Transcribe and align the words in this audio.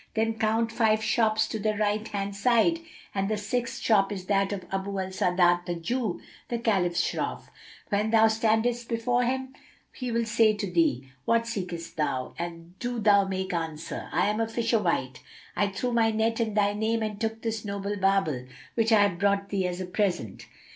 Then 0.15 0.39
count 0.39 0.71
five 0.71 1.03
shops 1.03 1.53
on 1.53 1.61
the 1.61 1.77
right 1.77 2.07
hand 2.07 2.35
side 2.35 2.79
and 3.13 3.29
the 3.29 3.37
sixth 3.37 3.83
shop 3.83 4.11
is 4.11 4.25
that 4.25 4.51
of 4.51 4.65
Abu 4.71 4.99
al 4.99 5.11
Sa'adat 5.11 5.67
the 5.67 5.75
Jew, 5.75 6.19
the 6.49 6.57
Caliph's 6.57 7.03
Shroff. 7.03 7.49
When 7.89 8.09
thou 8.09 8.27
standest 8.27 8.89
before 8.89 9.25
him, 9.25 9.53
he 9.93 10.11
will 10.11 10.25
say 10.25 10.55
to 10.55 10.65
thee, 10.71 11.07
'What 11.25 11.45
seekest 11.45 11.97
thou?'; 11.97 12.33
and 12.39 12.79
do 12.79 12.99
thou 12.99 13.25
make 13.25 13.53
answer, 13.53 14.09
'I 14.11 14.27
am 14.27 14.39
a 14.41 14.47
fisherwight, 14.47 15.21
I 15.55 15.67
threw 15.67 15.91
my 15.93 16.09
net 16.09 16.39
in 16.39 16.55
thy 16.55 16.73
name 16.73 17.03
and 17.03 17.21
took 17.21 17.43
this 17.43 17.63
noble 17.63 17.95
barbel, 17.95 18.47
which 18.73 18.91
I 18.91 19.03
have 19.03 19.19
brought 19.19 19.49
thee 19.49 19.67
as 19.67 19.79
a 19.79 19.85
present.' 19.85 20.47